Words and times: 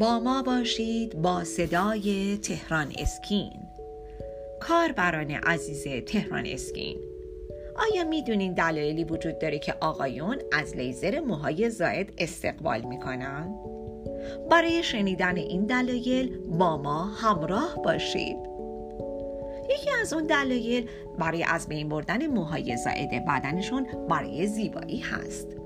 با 0.00 0.20
ما 0.20 0.42
باشید 0.42 1.22
با 1.22 1.44
صدای 1.44 2.36
تهران 2.36 2.92
اسکین. 2.98 3.52
کاربران 4.60 5.30
عزیز 5.30 6.04
تهران 6.06 6.46
اسکین 6.46 6.96
آیا 7.92 8.04
می‌دونین 8.04 8.54
دلایلی 8.54 9.04
وجود 9.04 9.38
داره 9.38 9.58
که 9.58 9.74
آقایون 9.80 10.38
از 10.52 10.76
لیزر 10.76 11.20
موهای 11.20 11.70
زائد 11.70 12.12
استقبال 12.18 12.80
می‌کنن؟ 12.80 13.54
برای 14.50 14.82
شنیدن 14.82 15.36
این 15.36 15.66
دلایل 15.66 16.38
با 16.38 16.76
ما 16.76 17.04
همراه 17.04 17.82
باشید. 17.84 18.36
یکی 19.70 19.90
از 20.00 20.12
اون 20.12 20.26
دلایل 20.26 20.88
برای 21.18 21.44
از 21.44 21.68
بین 21.68 21.88
بردن 21.88 22.26
موهای 22.26 22.76
زائد 22.76 23.24
بدنشون 23.28 23.86
برای 24.08 24.46
زیبایی 24.46 24.98
هست. 24.98 25.63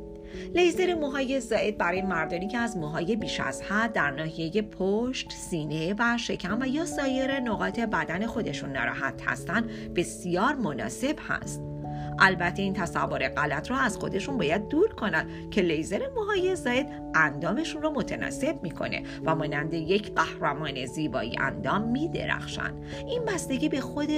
لیزر 0.54 0.94
موهای 0.94 1.40
زائد 1.40 1.78
برای 1.78 2.02
مردانی 2.02 2.48
که 2.48 2.58
از 2.58 2.76
موهای 2.76 3.16
بیش 3.16 3.40
از 3.40 3.62
حد 3.62 3.92
در 3.92 4.10
ناحیه 4.10 4.62
پشت، 4.62 5.32
سینه 5.32 5.94
و 5.98 6.18
شکم 6.18 6.58
و 6.60 6.66
یا 6.66 6.86
سایر 6.86 7.40
نقاط 7.40 7.80
بدن 7.80 8.26
خودشون 8.26 8.72
ناراحت 8.72 9.22
هستند 9.26 9.94
بسیار 9.94 10.54
مناسب 10.54 11.16
هست. 11.28 11.77
البته 12.18 12.62
این 12.62 12.74
تصور 12.74 13.28
غلط 13.28 13.70
را 13.70 13.76
از 13.76 13.96
خودشون 13.96 14.38
باید 14.38 14.68
دور 14.68 14.94
کنند 14.94 15.50
که 15.50 15.62
لیزر 15.62 16.00
موهای 16.14 16.56
زاید 16.56 16.86
اندامشون 17.14 17.82
رو 17.82 17.90
متناسب 17.90 18.62
می‌کنه 18.62 19.02
و 19.24 19.34
مانند 19.34 19.74
یک 19.74 20.14
قهرمان 20.14 20.86
زیبایی 20.86 21.36
اندام 21.40 21.82
میدرخشن. 21.82 22.74
این 23.06 23.24
بستگی 23.24 23.68
به 23.68 23.80
خود 23.80 24.10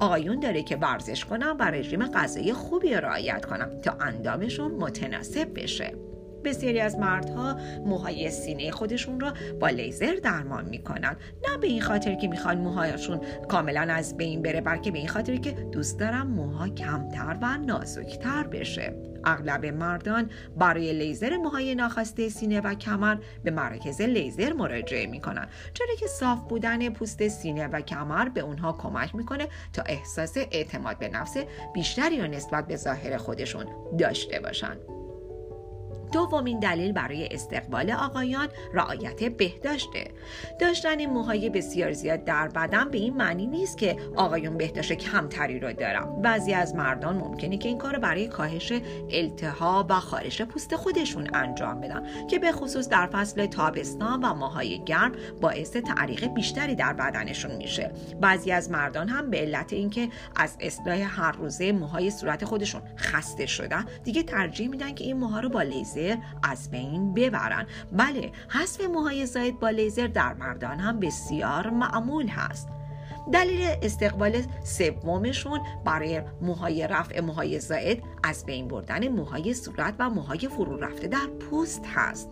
آقایون 0.00 0.40
داره 0.40 0.62
که 0.62 0.76
ورزش 0.76 1.24
کنن 1.24 1.56
و 1.60 1.62
رژیم 1.62 2.06
غذایی 2.06 2.52
خوبی 2.52 2.94
رعایت 2.94 3.44
کنن 3.44 3.80
تا 3.80 3.96
اندامشون 4.00 4.70
متناسب 4.70 5.62
بشه. 5.62 6.05
بسیاری 6.46 6.80
از 6.80 6.98
مردها 6.98 7.56
موهای 7.86 8.30
سینه 8.30 8.70
خودشون 8.70 9.20
را 9.20 9.34
با 9.60 9.68
لیزر 9.68 10.14
درمان 10.22 10.64
می‌کنن 10.64 11.16
نه 11.48 11.56
به 11.60 11.66
این 11.66 11.82
خاطر 11.82 12.14
که 12.14 12.28
می‌خوان 12.28 12.58
موهایشون 12.58 13.20
کاملا 13.48 13.80
از 13.80 14.16
بین 14.16 14.42
بره 14.42 14.60
بلکه 14.60 14.90
به 14.90 14.98
این 14.98 15.08
خاطر 15.08 15.36
که 15.36 15.50
دوست 15.50 15.98
دارم 15.98 16.26
موها 16.26 16.68
کمتر 16.68 17.38
و 17.42 17.56
نازکتر 17.56 18.42
بشه. 18.42 18.94
اغلب 19.24 19.66
مردان 19.66 20.30
برای 20.56 20.92
لیزر 20.92 21.36
موهای 21.36 21.74
ناخواسته 21.74 22.28
سینه 22.28 22.60
و 22.60 22.74
کمر 22.74 23.16
به 23.44 23.50
مراکز 23.50 24.00
لیزر 24.00 24.52
مراجعه 24.52 25.06
می‌کنن 25.06 25.48
چرا 25.74 25.94
که 25.98 26.06
صاف 26.06 26.38
بودن 26.48 26.88
پوست 26.90 27.28
سینه 27.28 27.66
و 27.66 27.80
کمر 27.80 28.28
به 28.28 28.40
اونها 28.40 28.72
کمک 28.72 29.14
می‌کنه 29.14 29.48
تا 29.72 29.82
احساس 29.86 30.36
اعتماد 30.36 30.98
به 30.98 31.08
نفس 31.08 31.36
بیشتری 31.74 32.28
نسبت 32.28 32.66
به 32.66 32.76
ظاهر 32.76 33.16
خودشون 33.16 33.66
داشته 33.98 34.40
باشن. 34.40 34.76
دومین 36.16 36.58
دلیل 36.58 36.92
برای 36.92 37.28
استقبال 37.30 37.90
آقایان 37.90 38.48
رعایت 38.74 39.24
بهداشته. 39.24 40.10
داشتن 40.60 41.06
موهای 41.06 41.50
بسیار 41.50 41.92
زیاد 41.92 42.24
در 42.24 42.48
بدن 42.48 42.90
به 42.90 42.98
این 42.98 43.16
معنی 43.16 43.46
نیست 43.46 43.78
که 43.78 43.96
آقایون 44.16 44.56
بهداشت 44.56 44.92
کمتری 44.92 45.60
رو 45.60 45.72
دارن. 45.72 46.22
بعضی 46.22 46.52
از 46.52 46.74
مردان 46.74 47.16
ممکنه 47.16 47.56
که 47.58 47.68
این 47.68 47.78
کار 47.78 47.98
برای 47.98 48.28
کاهش 48.28 48.72
التهاب 49.10 49.86
و 49.90 49.94
خارش 49.94 50.42
پوست 50.42 50.76
خودشون 50.76 51.28
انجام 51.34 51.80
بدن 51.80 52.26
که 52.30 52.38
به 52.38 52.52
خصوص 52.52 52.88
در 52.88 53.06
فصل 53.06 53.46
تابستان 53.46 54.24
و 54.24 54.34
ماهای 54.34 54.84
گرم 54.84 55.12
باعث 55.40 55.76
تعریق 55.76 56.26
بیشتری 56.26 56.74
در 56.74 56.92
بدنشون 56.92 57.56
میشه. 57.56 57.90
بعضی 58.20 58.52
از 58.52 58.70
مردان 58.70 59.08
هم 59.08 59.30
به 59.30 59.38
علت 59.38 59.72
اینکه 59.72 60.08
از 60.36 60.56
اصلاح 60.60 60.98
هر 60.98 61.32
روزه 61.32 61.72
موهای 61.72 62.10
صورت 62.10 62.44
خودشون 62.44 62.82
خسته 62.96 63.46
شدن 63.46 63.84
دیگه 64.04 64.22
ترجیح 64.22 64.68
میدن 64.68 64.94
که 64.94 65.04
این 65.04 65.16
موها 65.16 65.40
رو 65.40 65.48
با 65.48 65.62
لیزر 65.62 66.05
از 66.42 66.70
بین 66.70 67.14
ببرن. 67.14 67.66
بله 67.92 68.32
حذف 68.48 68.84
موهای 68.84 69.26
زاید 69.26 69.60
با 69.60 69.70
لیزر 69.70 70.06
در 70.06 70.34
مردان 70.34 70.78
هم 70.78 71.00
بسیار 71.00 71.70
معمول 71.70 72.28
هست. 72.28 72.68
دلیل 73.32 73.68
استقبال 73.82 74.42
سومشون 74.64 75.60
برای 75.84 76.22
موهای 76.40 76.86
رفع 76.86 77.20
موهای 77.20 77.60
زائد 77.60 78.02
از 78.24 78.46
بین 78.46 78.68
بردن 78.68 79.08
موهای 79.08 79.54
صورت 79.54 79.94
و 79.98 80.10
موهای 80.10 80.38
فرو 80.38 80.76
رفته 80.76 81.08
در 81.08 81.26
پوست 81.26 81.86
هست. 81.94 82.30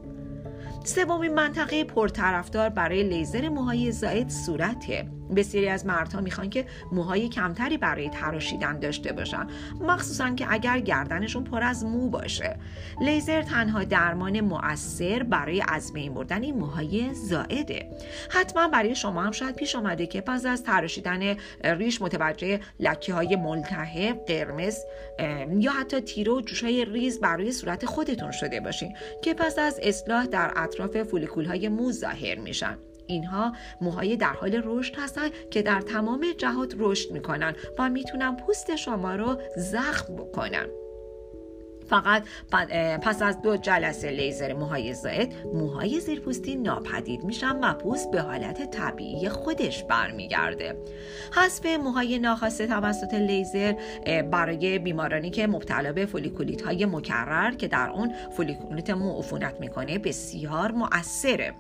سومین 0.85 1.35
منطقه 1.35 1.85
پرطرفدار 1.85 2.69
برای 2.69 3.03
لیزر 3.03 3.49
موهای 3.49 3.93
زائد 3.93 4.29
صورته. 4.29 5.11
بسیاری 5.37 5.69
از 5.69 5.87
مردها 5.87 6.21
می‌خوان 6.21 6.51
که 6.51 6.67
موهای 6.93 7.29
کمتری 7.29 7.79
برای 7.79 8.09
تراشیدن 8.09 8.79
داشته 8.79 9.13
باشن 9.13 9.47
مخصوصا 9.81 10.31
که 10.31 10.47
اگر 10.49 10.81
گردنشون 10.81 11.45
پر 11.45 11.63
از 11.63 11.85
مو 11.85 12.09
باشه. 12.09 12.57
لیزر 13.01 13.43
تنها 13.43 13.85
درمان 13.85 14.41
مؤثر 14.41 15.23
برای 15.23 15.63
از 15.69 15.93
بین 15.93 16.15
بردن 16.15 16.43
این 16.43 16.55
موهای 16.55 17.15
زائده. 17.15 17.91
حتما 18.31 18.69
برای 18.69 18.95
شما 18.95 19.23
هم 19.23 19.33
شاید 19.33 19.57
پیش 19.57 19.77
آمده 19.77 20.07
که 20.07 20.21
پس 20.21 20.47
از 20.47 20.63
تراشیدن 20.63 21.37
ریش 21.65 22.03
متوجه 22.03 22.61
لکه 22.81 23.15
های 23.15 23.37
ملتهب 23.37 24.25
قرمز 24.27 24.77
یا 25.59 25.73
حتی 25.73 26.01
تیره 26.01 26.33
و 26.33 26.41
جوشای 26.41 26.85
ریز 26.85 27.21
برای 27.21 27.53
صورت 27.53 27.87
خودتون 27.87 28.31
شده 28.31 28.61
باشین 28.61 28.97
که 29.23 29.35
پس 29.35 29.59
از 29.59 29.81
اصلاح 29.83 30.27
در 30.27 30.53
اطراف 30.57 31.03
فولیکول 31.03 31.45
های 31.45 31.69
مو 31.69 31.93
ظاهر 31.93 32.39
میشن. 32.39 32.79
اینها 33.07 33.53
موهای 33.81 34.17
در 34.17 34.33
حال 34.33 34.63
رشد 34.65 34.95
هستند 34.99 35.31
که 35.51 35.63
در 35.63 35.81
تمام 35.81 36.27
جهات 36.39 36.75
رشد 36.79 37.11
می‌کنن 37.13 37.55
و 37.79 37.91
می‌تونن 37.91 38.37
پوست 38.37 38.77
شما 38.77 39.15
رو 39.15 39.37
زخم 39.57 40.17
بکنن. 40.17 40.67
فقط 41.89 42.25
پس 43.03 43.23
از 43.23 43.43
دو 43.43 43.57
جلسه 43.57 44.11
لیزر 44.11 44.53
موهای 44.53 44.95
زائد 44.95 45.35
موهای 45.55 46.01
زیرپوستی 46.01 46.57
ناپدید 46.57 47.25
میشن 47.25 47.61
و 47.65 47.75
پوست 47.75 48.11
به 48.11 48.21
حالت 48.21 48.71
طبیعی 48.71 49.29
خودش 49.29 49.85
برمیگرده. 49.85 50.77
حذف 51.35 51.67
موهای 51.67 52.19
ناخواسته 52.19 52.67
توسط 52.67 53.15
لیزر 53.15 53.75
برای 54.31 54.79
بیمارانی 54.79 55.31
که 55.31 55.47
مبتلا 55.47 55.93
به 55.93 56.07
فولیکولیت 56.07 56.63
های 56.63 56.87
مکرر 56.87 57.55
که 57.55 57.69
در 57.69 57.91
اون 57.91 58.13
فولیکولیت 58.37 58.91
مو 58.91 59.19
عفونت 59.19 59.61
می‌کنه 59.61 59.99
بسیار 59.99 60.73
مؤثره. 60.73 61.55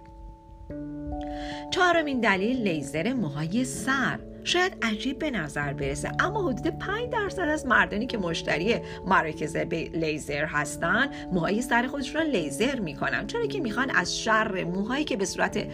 چهارمین 1.71 2.21
دلیل 2.21 2.69
لیزر 2.69 3.13
موهای 3.13 3.65
سر. 3.65 4.19
شاید 4.45 4.73
عجیب 4.83 5.19
به 5.19 5.31
نظر 5.31 5.73
برسه 5.73 6.11
اما 6.19 6.49
حدود 6.49 6.79
5 6.79 7.13
درصد 7.13 7.49
از 7.49 7.67
مردانی 7.67 8.07
که 8.07 8.19
مشتری 8.19 8.77
مراکز 9.07 9.57
لیزر 9.95 10.45
هستن 10.45 11.09
موهای 11.33 11.63
سر 11.63 11.87
خودشون 11.87 12.23
رو 12.23 12.29
لیزر 12.29 12.81
می‌کنن. 12.81 13.27
چرا 13.27 13.47
که 13.47 13.61
می‌خوان 13.61 13.91
از 13.91 14.19
شر 14.19 14.65
موهایی 14.65 15.05
که 15.05 15.17
به 15.17 15.25
صورت 15.25 15.67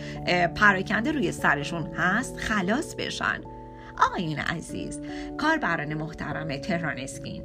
پراکنده 0.54 1.12
روی 1.12 1.32
سرشون 1.32 1.86
هست 1.86 2.36
خلاص 2.36 2.94
بشن. 2.94 3.40
آقایون 3.98 4.38
عزیز 4.38 5.00
کاربران 5.38 5.94
محترم 5.94 6.56
تهران 6.56 6.98
Skin 6.98 7.42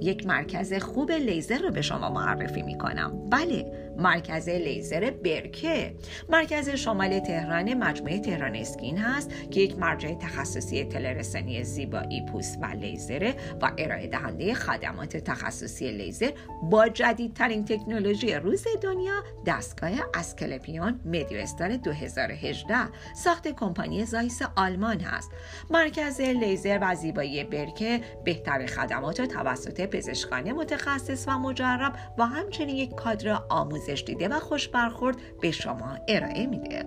یک 0.00 0.26
مرکز 0.26 0.74
خوب 0.74 1.12
لیزر 1.12 1.58
رو 1.58 1.70
به 1.70 1.82
شما 1.82 2.10
معرفی 2.10 2.62
می‌کنم. 2.62 3.28
بله 3.30 3.87
مرکز 3.98 4.48
لیزر 4.48 5.10
برکه. 5.10 5.94
مرکز 6.28 6.68
شمال 6.68 7.18
تهران 7.18 7.74
مجموعه 7.74 8.18
تهران 8.18 8.56
اسکین 8.56 8.98
هست 8.98 9.30
که 9.50 9.60
یک 9.60 9.78
مرجع 9.78 10.14
تخصصی 10.14 10.84
تلرسانی 10.84 11.64
زیبایی 11.64 12.26
پوست 12.26 12.58
و 12.62 12.66
لیزر 12.66 13.32
و 13.62 13.72
ارائه 13.78 14.06
دهنده 14.06 14.54
خدمات 14.54 15.16
تخصصی 15.16 15.92
لیزر 15.92 16.30
با 16.62 16.88
جدیدترین 16.88 17.64
تکنولوژی 17.64 18.34
روز 18.34 18.64
دنیا 18.82 19.24
دستگاه 19.46 19.90
اسکلپیون 20.14 21.00
مدیو 21.04 21.38
استار 21.38 21.76
2018 21.76 22.76
ساخت 23.16 23.48
کمپانی 23.48 24.04
زایس 24.04 24.42
آلمان 24.56 25.00
هست. 25.00 25.30
مرکز 25.70 26.20
لیزر 26.20 26.78
و 26.82 26.94
زیبایی 26.94 27.44
برکه 27.44 28.00
بهترین 28.24 28.66
خدمات 28.66 29.20
توسط 29.20 29.86
پزشکان 29.86 30.52
متخصص 30.52 31.28
و 31.28 31.38
مجرب 31.38 31.92
و 32.18 32.26
همچنین 32.26 32.76
یک 32.76 32.94
کادر 32.94 33.38
آموزش 33.88 34.04
دیده 34.04 34.28
و 34.28 34.40
خوش 34.40 34.68
برخورد 34.68 35.16
به 35.40 35.50
شما 35.50 35.98
ارائه 36.08 36.46
میده. 36.46 36.84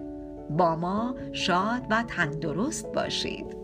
با 0.50 0.76
ما 0.76 1.16
شاد 1.32 1.82
و 1.90 2.04
تندرست 2.04 2.92
باشید. 2.92 3.61